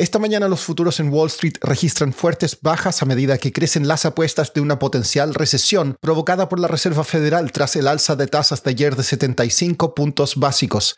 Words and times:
Esta 0.00 0.18
mañana 0.18 0.48
los 0.48 0.62
futuros 0.62 0.98
en 0.98 1.12
Wall 1.12 1.26
Street 1.26 1.58
registran 1.60 2.14
fuertes 2.14 2.56
bajas 2.62 3.02
a 3.02 3.04
medida 3.04 3.36
que 3.36 3.52
crecen 3.52 3.86
las 3.86 4.06
apuestas 4.06 4.54
de 4.54 4.62
una 4.62 4.78
potencial 4.78 5.34
recesión 5.34 5.98
provocada 6.00 6.48
por 6.48 6.58
la 6.58 6.68
Reserva 6.68 7.04
Federal 7.04 7.52
tras 7.52 7.76
el 7.76 7.86
alza 7.86 8.16
de 8.16 8.26
tasas 8.26 8.62
de 8.62 8.70
ayer 8.70 8.96
de 8.96 9.02
75 9.02 9.94
puntos 9.94 10.36
básicos. 10.36 10.96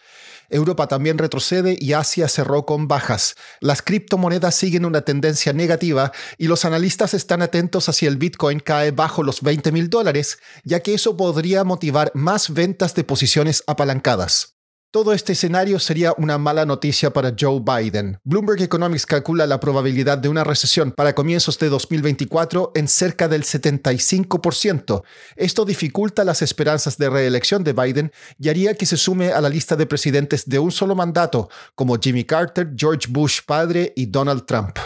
Europa 0.51 0.87
también 0.87 1.19
retrocede 1.19 1.77
y 1.81 1.95
Asia 1.95 2.29
cerró 2.29 2.65
con 2.65 2.87
bajas. 2.87 3.35
Las 3.59 3.83
criptomonedas 3.83 4.55
siguen 4.55 4.85
una 4.85 5.01
tendencia 5.01 5.53
negativa 5.53 6.13
y 6.39 6.47
los 6.47 6.65
analistas 6.65 7.13
están 7.13 7.43
atentos 7.43 7.89
a 7.89 7.93
si 7.93 8.07
el 8.07 8.19
Bitcoin 8.19 8.61
cae 8.61 8.93
bajo 8.93 9.25
los 9.25 9.43
20 9.43 9.73
mil 9.73 9.91
dólares, 9.91 10.39
ya 10.63 10.79
que 10.79 10.95
eso 10.95 11.17
podría 11.17 11.65
motivar 11.65 12.13
más 12.15 12.55
ventas 12.55 12.95
de 12.95 13.03
posiciones 13.03 13.65
apalancadas. 13.67 14.55
Todo 14.93 15.15
este 15.15 15.33
escenario 15.33 15.79
sería 15.79 16.13
una 16.19 16.37
mala 16.37 16.67
noticia 16.67 17.15
para 17.15 17.35
Joe 17.41 17.63
Biden. 17.65 18.19
Bloomberg 18.25 18.61
Economics 18.61 19.07
calcula 19.07 19.47
la 19.47 19.59
probabilidad 19.59 20.19
de 20.19 20.29
una 20.29 20.45
recesión 20.45 20.93
para 20.93 21.15
comienzos 21.15 21.59
de 21.59 21.71
2024 21.71 22.73
en 22.75 22.87
cerca 22.89 23.27
del 23.27 23.43
75%. 23.43 25.03
Esto 25.37 25.65
dificulta 25.65 26.25
las 26.25 26.43
esperanzas 26.43 26.99
de 26.99 27.09
reelección 27.09 27.65
de 27.65 27.73
Biden 27.73 28.13
y 28.39 28.51
haría 28.51 28.75
que 28.75 28.85
se 28.85 28.99
sume 28.99 29.33
a 29.33 29.41
la 29.41 29.49
lista 29.49 29.77
de 29.77 29.87
presidentes 29.87 30.47
de 30.47 30.59
un 30.59 30.71
solo 30.71 30.95
mandato, 30.95 31.49
como 31.75 31.99
Jimmy 31.99 32.25
Carter, 32.25 32.75
George 32.77 33.09
Bush 33.09 33.41
padre 33.47 33.95
y 33.97 34.05
Donald 34.05 34.45
Trump. 34.45 34.77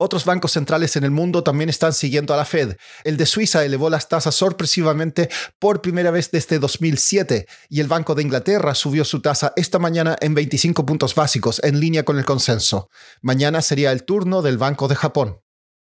Otros 0.00 0.24
bancos 0.24 0.52
centrales 0.52 0.94
en 0.94 1.02
el 1.02 1.10
mundo 1.10 1.42
también 1.42 1.68
están 1.68 1.92
siguiendo 1.92 2.32
a 2.32 2.36
la 2.36 2.44
Fed. 2.44 2.76
El 3.02 3.16
de 3.16 3.26
Suiza 3.26 3.64
elevó 3.64 3.90
las 3.90 4.08
tasas 4.08 4.34
sorpresivamente 4.36 5.28
por 5.58 5.82
primera 5.82 6.12
vez 6.12 6.30
desde 6.30 6.60
2007 6.60 7.46
y 7.68 7.80
el 7.80 7.88
Banco 7.88 8.14
de 8.14 8.22
Inglaterra 8.22 8.76
subió 8.76 9.04
su 9.04 9.20
tasa 9.20 9.52
esta 9.56 9.80
mañana 9.80 10.16
en 10.20 10.34
25 10.34 10.86
puntos 10.86 11.16
básicos, 11.16 11.60
en 11.64 11.80
línea 11.80 12.04
con 12.04 12.16
el 12.16 12.24
consenso. 12.24 12.90
Mañana 13.22 13.60
sería 13.60 13.90
el 13.90 14.04
turno 14.04 14.40
del 14.40 14.56
Banco 14.56 14.86
de 14.86 14.94
Japón. 14.94 15.40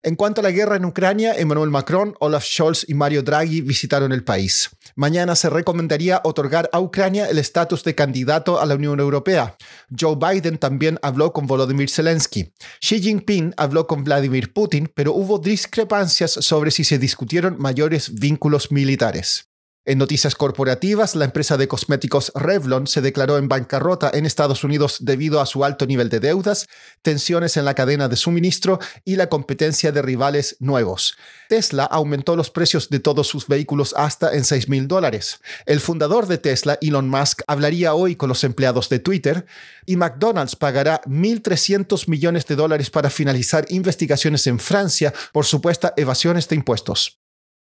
En 0.05 0.15
cuanto 0.15 0.41
a 0.41 0.45
la 0.45 0.53
guerra 0.53 0.77
en 0.77 0.85
Ucrania, 0.85 1.35
Emmanuel 1.35 1.71
Macron, 1.71 2.15
Olaf 2.21 2.45
Scholz 2.45 2.85
y 2.89 2.95
Mario 2.95 3.25
Draghi 3.25 3.63
visitaron 3.63 4.13
el 4.13 4.23
país. 4.23 4.71
Mañana 4.95 5.35
se 5.35 5.51
recomendaría 5.51 6.21
otorgar 6.23 6.71
a 6.73 6.79
Ucrania 6.79 7.29
el 7.29 7.37
estatus 7.39 7.83
de 7.83 7.97
candidato 7.97 8.61
a 8.61 8.67
la 8.67 8.77
Unión 8.77 9.01
Europea. 9.01 9.57
Joe 9.99 10.15
Biden 10.15 10.59
también 10.59 11.01
habló 11.03 11.33
con 11.33 11.49
Volodymyr 11.49 11.91
Zelensky. 11.91 12.53
Xi 12.81 13.01
Jinping 13.01 13.55
habló 13.57 13.89
con 13.89 14.05
Vladimir 14.05 14.53
Putin, 14.53 14.89
pero 14.95 15.13
hubo 15.15 15.41
discrepancias 15.41 16.31
sobre 16.31 16.71
si 16.71 16.85
se 16.85 16.99
discutieron 16.99 17.57
mayores 17.59 18.15
vínculos 18.15 18.71
militares. 18.71 19.48
En 19.89 19.97
noticias 19.97 20.35
corporativas, 20.35 21.17
la 21.17 21.25
empresa 21.25 21.57
de 21.57 21.67
cosméticos 21.67 22.31
Revlon 22.35 22.87
se 22.87 23.01
declaró 23.01 23.39
en 23.39 23.49
bancarrota 23.49 24.11
en 24.13 24.27
Estados 24.27 24.63
Unidos 24.63 24.99
debido 25.01 25.41
a 25.41 25.47
su 25.47 25.65
alto 25.65 25.87
nivel 25.87 26.11
de 26.11 26.21
deudas, 26.21 26.67
tensiones 27.01 27.57
en 27.57 27.65
la 27.65 27.73
cadena 27.73 28.07
de 28.07 28.17
suministro 28.17 28.81
y 29.07 29.17
la 29.17 29.31
competencia 29.31 29.91
de 29.91 30.03
rivales 30.03 30.57
nuevos. 30.61 31.17
Tesla 31.49 31.85
aumentó 31.85 32.37
los 32.37 32.51
precios 32.51 32.91
de 32.91 33.01
todos 33.01 33.29
sus 33.29 33.49
vehículos 33.49 33.95
hasta 33.97 34.35
en 34.35 34.45
6 34.45 34.69
mil 34.69 34.89
dólares. 34.89 35.41
El 35.65 35.81
fundador 35.81 36.27
de 36.27 36.37
Tesla, 36.37 36.77
Elon 36.83 37.09
Musk, 37.09 37.41
hablaría 37.47 37.95
hoy 37.95 38.15
con 38.15 38.29
los 38.29 38.45
empleados 38.45 38.91
de 38.91 38.99
Twitter 38.99 39.47
y 39.87 39.97
McDonald's 39.97 40.55
pagará 40.55 41.01
1.300 41.07 42.09
millones 42.09 42.45
de 42.45 42.57
dólares 42.57 42.91
para 42.91 43.09
finalizar 43.09 43.65
investigaciones 43.71 44.47
en 44.49 44.59
Francia 44.59 45.15
por 45.33 45.47
supuesta 45.47 45.95
evasiones 45.97 46.47
de 46.47 46.57
impuestos. 46.57 47.19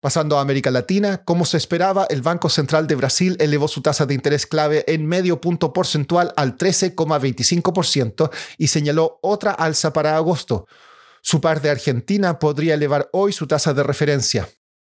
Pasando 0.06 0.38
a 0.38 0.42
América 0.42 0.70
Latina, 0.70 1.24
como 1.26 1.46
se 1.46 1.58
esperaba, 1.58 2.06
el 2.12 2.22
Banco 2.22 2.48
Central 2.48 2.86
de 2.86 2.94
Brasil 2.94 3.38
elevó 3.40 3.68
su 3.68 3.82
tasa 3.82 4.06
de 4.06 4.14
interés 4.14 4.46
clave 4.46 4.86
en 4.88 5.08
medio 5.08 5.42
punto 5.42 5.74
porcentual 5.74 6.32
al 6.38 6.60
13,25% 6.60 8.30
y 8.60 8.68
señaló 8.68 9.18
otra 9.24 9.50
alza 9.50 9.94
para 9.94 10.16
agosto. 10.16 10.68
Su 11.24 11.42
par 11.42 11.60
de 11.60 11.72
Argentina 11.72 12.38
podría 12.38 12.76
elevar 12.76 13.10
hoy 13.14 13.34
su 13.34 13.48
tasa 13.48 13.74
de 13.74 13.82
referencia. 13.82 14.48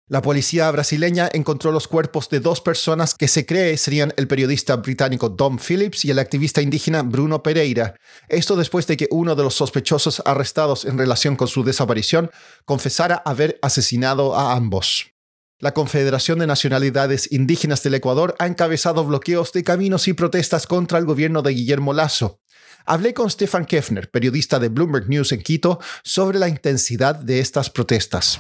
La 0.09 0.23
policía 0.23 0.71
brasileña 0.71 1.29
encontró 1.33 1.73
los 1.73 1.89
cuerpos 1.89 2.29
de 2.29 2.39
dos 2.39 2.61
personas 2.61 3.13
que 3.13 3.27
se 3.27 3.45
cree 3.45 3.77
serían 3.77 4.15
el 4.17 4.29
periodista 4.29 4.77
británico 4.77 5.31
Dom 5.31 5.59
Phillips 5.59 6.05
y 6.05 6.13
el 6.13 6.21
activista 6.21 6.63
indígena 6.63 7.03
Bruno 7.03 7.43
Pereira. 7.43 7.97
Esto 8.29 8.55
después 8.55 8.87
de 8.87 8.97
que 8.97 9.09
uno 9.11 9.35
de 9.35 9.43
los 9.43 9.55
sospechosos 9.55 10.23
arrestados 10.25 10.85
en 10.85 10.97
relación 10.97 11.35
con 11.35 11.49
su 11.49 11.65
desaparición 11.65 12.31
confesara 12.65 13.17
haber 13.17 13.59
asesinado 13.63 14.37
a 14.37 14.53
ambos. 14.53 15.11
La 15.59 15.75
Confederación 15.75 16.39
de 16.39 16.47
Nacionalidades 16.47 17.33
Indígenas 17.33 17.83
del 17.83 17.95
Ecuador 17.95 18.37
ha 18.39 18.47
encabezado 18.47 19.05
bloqueos 19.05 19.53
de 19.53 19.65
caminos 19.65 20.07
y 20.07 20.13
protestas 20.13 20.69
contra 20.69 20.99
el 20.99 21.05
gobierno 21.05 21.43
de 21.43 21.51
Guillermo 21.51 21.93
Lazo. 21.93 22.39
Hablé 22.85 23.13
con 23.13 23.29
Stefan 23.29 23.65
Kefner, 23.65 24.09
periodista 24.09 24.61
de 24.61 24.69
Bloomberg 24.69 25.09
News 25.09 25.33
en 25.33 25.43
Quito, 25.43 25.81
sobre 26.05 26.39
la 26.39 26.49
intensidad 26.49 27.17
de 27.17 27.41
estas 27.41 27.71
protestas. 27.71 28.39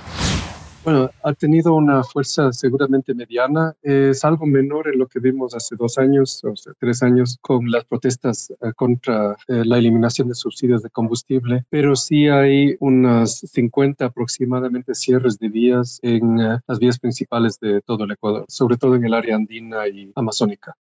Bueno, 0.86 1.10
ha 1.24 1.32
tenido 1.32 1.74
una 1.74 2.04
fuerza 2.04 2.52
seguramente 2.52 3.12
mediana. 3.12 3.74
Es 3.82 4.24
algo 4.24 4.46
menor 4.46 4.86
en 4.86 5.00
lo 5.00 5.08
que 5.08 5.18
vimos 5.18 5.52
hace 5.52 5.74
dos 5.74 5.98
años 5.98 6.44
o 6.44 6.54
tres 6.78 7.02
años 7.02 7.38
con 7.40 7.68
las 7.72 7.84
protestas 7.86 8.52
eh, 8.52 8.72
contra 8.76 9.36
eh, 9.48 9.64
la 9.64 9.78
eliminación 9.78 10.28
de 10.28 10.36
subsidios 10.36 10.84
de 10.84 10.90
combustible, 10.90 11.64
pero 11.70 11.96
sí 11.96 12.28
hay 12.28 12.76
unas 12.78 13.40
50 13.40 14.04
aproximadamente 14.04 14.94
cierres 14.94 15.40
de 15.40 15.48
vías 15.48 15.98
en 16.02 16.40
eh, 16.40 16.60
las 16.68 16.78
vías 16.78 17.00
principales 17.00 17.58
de 17.58 17.80
todo 17.80 18.04
el 18.04 18.12
Ecuador, 18.12 18.44
sobre 18.46 18.76
todo 18.76 18.94
en 18.94 19.06
el 19.06 19.14
área 19.14 19.34
andina 19.34 19.88
y 19.88 20.12
amazónica. 20.14 20.76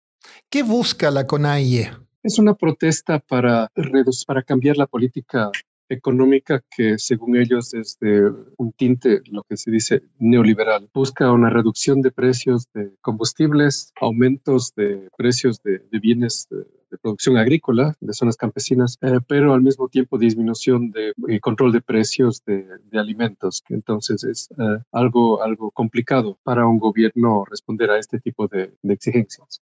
¿Qué 0.51 0.61
busca 0.61 1.09
la 1.09 1.25
CONAIE? 1.25 1.89
Es 2.21 2.37
una 2.37 2.53
protesta 2.53 3.17
para, 3.17 3.71
para 4.27 4.43
cambiar 4.43 4.77
la 4.77 4.85
política 4.85 5.49
económica 5.89 6.63
que 6.75 6.97
según 6.97 7.37
ellos 7.37 7.73
es 7.73 7.97
de 7.99 8.31
un 8.57 8.71
tinte, 8.73 9.21
lo 9.31 9.43
que 9.43 9.57
se 9.57 9.71
dice 9.71 10.03
neoliberal. 10.19 10.89
Busca 10.93 11.31
una 11.31 11.49
reducción 11.49 12.01
de 12.01 12.11
precios 12.11 12.67
de 12.73 12.91
combustibles, 13.01 13.91
aumentos 13.99 14.73
de 14.75 15.09
precios 15.17 15.61
de, 15.63 15.81
bienes 15.99 16.47
de, 16.49 16.65
producción 17.01 17.37
agrícola 17.37 17.93
de 17.99 18.13
zonas 18.13 18.37
campesinas, 18.37 18.97
eh, 19.01 19.19
pero 19.27 19.53
al 19.53 19.61
mismo 19.61 19.89
tiempo 19.89 20.17
disminución 20.17 20.91
de 20.91 21.11
y 21.27 21.39
control 21.39 21.73
de 21.73 21.81
precios 21.81 22.41
de, 22.45 22.65
alimentos. 22.93 23.63
Entonces 23.69 24.23
es 24.23 24.49
eh, 24.57 24.79
algo, 24.93 25.43
algo 25.43 25.71
complicado 25.71 26.37
para 26.43 26.65
un 26.65 26.79
gobierno 26.79 27.43
responder 27.43 27.91
a 27.91 27.99
este 27.99 28.19
tipo 28.19 28.47
de, 28.47 28.73
de 28.81 28.93
exigencias. 28.93 29.61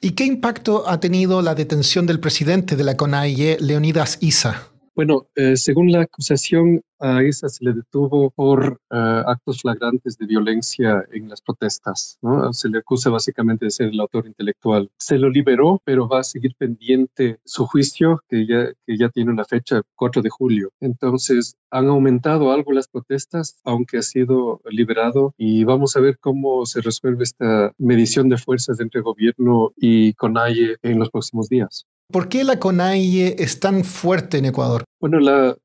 ¿Y 0.00 0.10
qué 0.10 0.24
impacto 0.24 0.88
ha 0.88 1.00
tenido 1.00 1.42
la 1.42 1.54
detención 1.54 2.06
del 2.06 2.20
presidente 2.20 2.76
de 2.76 2.84
la 2.84 2.96
CONAIE, 2.96 3.58
Leonidas 3.60 4.18
Isa? 4.20 4.71
Bueno, 4.94 5.26
eh, 5.36 5.56
según 5.56 5.90
la 5.90 6.02
acusación, 6.02 6.82
a 7.00 7.22
esa 7.22 7.48
se 7.48 7.64
le 7.64 7.72
detuvo 7.72 8.30
por 8.30 8.78
eh, 8.90 9.22
actos 9.26 9.62
flagrantes 9.62 10.18
de 10.18 10.26
violencia 10.26 11.02
en 11.12 11.30
las 11.30 11.40
protestas. 11.40 12.18
¿no? 12.20 12.52
Se 12.52 12.68
le 12.68 12.78
acusa 12.78 13.08
básicamente 13.08 13.64
de 13.64 13.70
ser 13.70 13.88
el 13.88 14.00
autor 14.00 14.26
intelectual. 14.26 14.90
Se 14.98 15.18
lo 15.18 15.30
liberó, 15.30 15.80
pero 15.84 16.08
va 16.08 16.20
a 16.20 16.24
seguir 16.24 16.54
pendiente 16.56 17.40
su 17.44 17.66
juicio, 17.66 18.22
que 18.28 18.46
ya, 18.46 18.72
que 18.86 18.98
ya 18.98 19.08
tiene 19.08 19.32
una 19.32 19.46
fecha, 19.46 19.80
4 19.96 20.20
de 20.20 20.30
julio. 20.30 20.70
Entonces, 20.80 21.56
han 21.70 21.88
aumentado 21.88 22.52
algo 22.52 22.72
las 22.72 22.88
protestas, 22.88 23.58
aunque 23.64 23.98
ha 23.98 24.02
sido 24.02 24.60
liberado, 24.70 25.34
y 25.38 25.64
vamos 25.64 25.96
a 25.96 26.00
ver 26.00 26.18
cómo 26.18 26.66
se 26.66 26.82
resuelve 26.82 27.24
esta 27.24 27.72
medición 27.78 28.28
de 28.28 28.36
fuerzas 28.36 28.78
entre 28.78 29.00
gobierno 29.00 29.72
y 29.76 30.12
CONAIE 30.14 30.76
en 30.82 30.98
los 30.98 31.10
próximos 31.10 31.48
días. 31.48 31.86
¿Por 32.12 32.28
qué 32.28 32.44
la 32.44 32.58
CONAIE 32.58 33.36
es 33.38 33.58
tan 33.58 33.84
fuerte 33.84 34.36
en 34.36 34.44
Ecuador? 34.44 34.84
Bueno, 35.00 35.18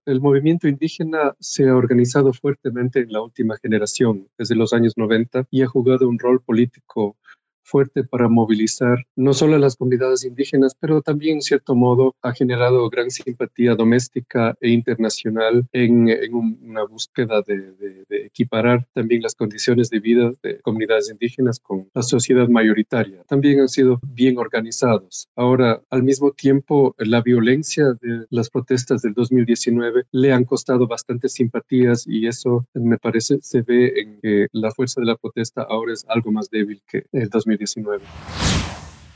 el 0.05 0.21
movimiento 0.21 0.69
indígena 0.69 1.35
se 1.41 1.67
ha 1.67 1.75
organizado 1.75 2.31
fuertemente 2.31 3.01
en 3.01 3.11
la 3.11 3.21
última 3.21 3.57
generación, 3.57 4.29
desde 4.37 4.55
los 4.55 4.71
años 4.71 4.93
90, 4.95 5.45
y 5.51 5.63
ha 5.63 5.67
jugado 5.67 6.07
un 6.07 6.17
rol 6.17 6.41
político 6.41 7.17
fuerte 7.67 8.03
para 8.03 8.29
movilizar 8.29 9.05
no 9.15 9.33
solo 9.33 9.55
a 9.55 9.59
las 9.59 9.75
comunidades 9.75 10.23
indígenas, 10.23 10.75
pero 10.79 11.01
también, 11.01 11.35
en 11.35 11.41
cierto 11.41 11.75
modo, 11.75 12.15
ha 12.21 12.33
generado 12.33 12.89
gran 12.89 13.11
simpatía 13.11 13.75
doméstica 13.75 14.55
e 14.61 14.69
internacional 14.69 15.67
en, 15.73 16.07
una 16.33 16.83
búsqueda 16.83 17.41
de, 17.41 18.05
equiparar 18.09 18.87
también 18.93 19.21
las 19.21 19.35
condiciones 19.35 19.89
de 19.89 19.99
vida 19.99 20.31
de 20.41 20.59
comunidades 20.61 21.09
indígenas 21.09 21.59
con 21.59 21.89
la 21.93 22.03
sociedad 22.03 22.47
mayoritaria. 22.47 23.23
También 23.27 23.59
han 23.59 23.69
sido 23.69 23.99
bien 24.03 24.37
organizados. 24.37 25.27
Ahora, 25.35 25.81
al 25.89 26.03
mismo 26.03 26.31
tiempo, 26.31 26.95
la 26.97 27.21
violencia 27.21 27.93
de 28.01 28.25
las 28.29 28.49
protestas 28.49 29.01
del 29.01 29.13
2019 29.13 30.05
le 30.11 30.31
han 30.31 30.45
costado 30.45 30.87
bastantes 30.87 31.33
simpatías 31.33 32.05
y 32.07 32.27
eso, 32.27 32.65
me 32.73 32.97
parece, 32.97 33.39
se 33.41 33.61
ve 33.61 33.99
en 33.99 34.19
que 34.21 34.47
la 34.51 34.71
fuerza 34.71 35.01
de 35.01 35.07
la 35.07 35.15
protesta 35.17 35.63
ahora 35.63 35.93
es 35.93 36.05
algo 36.07 36.31
más 36.31 36.49
débil 36.49 36.81
que 36.87 37.05
el 37.11 37.29
2019. 37.29 37.56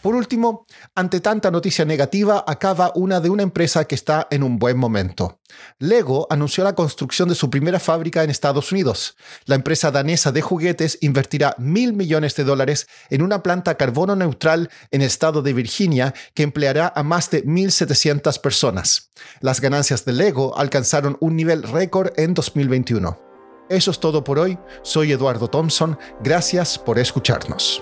Por 0.02 0.16
último, 0.16 0.66
ante 0.96 1.20
tanta 1.20 1.52
noticia 1.52 1.86
negativa, 1.86 2.44
acaba 2.48 2.92
una 2.96 3.20
de 3.20 3.30
una 3.30 3.44
empresa 3.44 3.86
que 3.86 3.94
está 3.94 4.28
en 4.32 4.42
un 4.42 4.58
buen 4.58 4.78
momento. 4.78 5.40
Lego 5.78 6.26
anunció 6.32 6.64
la 6.64 6.74
construcción 6.74 7.30
de 7.30 7.36
su 7.36 7.52
primera 7.52 7.80
fábrica 7.80 8.24
en 8.24 8.32
Estados 8.32 8.72
Unidos. 8.72 9.16
La 9.46 9.56
empresa 9.56 9.92
danesa 9.92 10.32
de 10.32 10.42
juguetes 10.42 10.98
invertirá 11.02 11.56
mil 11.60 11.94
millones 11.94 12.36
de 12.36 12.44
dólares 12.44 12.88
en 13.12 13.22
una 13.22 13.44
planta 13.44 13.76
carbono 13.76 14.16
neutral 14.16 14.72
en 14.90 15.02
el 15.02 15.08
estado 15.08 15.44
de 15.44 15.54
Virginia 15.54 16.16
que 16.34 16.44
empleará 16.44 16.92
a 16.96 17.04
más 17.04 17.30
de 17.30 17.46
1.700 17.46 18.42
personas. 18.42 19.12
Las 19.40 19.62
ganancias 19.62 20.04
de 20.06 20.14
Lego 20.14 20.58
alcanzaron 20.58 21.18
un 21.20 21.36
nivel 21.36 21.62
récord 21.62 22.12
en 22.18 22.34
2021. 22.34 23.20
Eso 23.70 23.92
es 23.92 24.00
todo 24.00 24.24
por 24.24 24.40
hoy. 24.40 24.58
Soy 24.82 25.12
Eduardo 25.12 25.48
Thompson. 25.48 25.98
Gracias 26.24 26.80
por 26.80 26.98
escucharnos. 26.98 27.82